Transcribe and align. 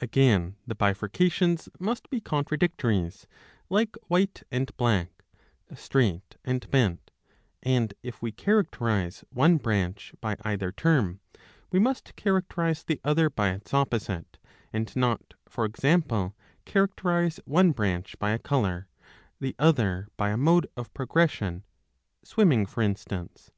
Again 0.00 0.54
the 0.68 0.76
bifurcations 0.76 1.68
must 1.80 2.10
be 2.10 2.20
contradictories, 2.20 3.26
like 3.68 3.96
White 4.06 4.44
and 4.48 4.70
Black, 4.76 5.10
Straight 5.74 6.36
and 6.44 6.70
Bent; 6.70 7.10
and 7.64 7.92
if 8.00 8.22
we 8.22 8.30
characterize 8.30 9.24
one 9.30 9.56
branch 9.56 10.14
by 10.20 10.36
either 10.42 10.70
term, 10.70 11.18
we 11.72 11.80
must 11.80 12.14
characterize 12.14 12.84
the 12.84 13.00
other 13.02 13.28
by 13.28 13.48
its 13.50 13.74
opposite, 13.74 14.38
and 14.72 14.94
not, 14.94 15.34
for 15.48 15.64
example, 15.64 16.36
characterize 16.64 17.40
one 17.44 17.72
branch 17.72 18.16
by 18.20 18.30
a 18.30 18.38
colour, 18.38 18.86
the 19.40 19.56
other 19.58 20.06
by 20.16 20.30
a 20.30 20.36
mode 20.36 20.68
of 20.76 20.94
progression, 20.94 21.64
swimming 22.22 22.64
for 22.64 22.80
instance. 22.80 23.50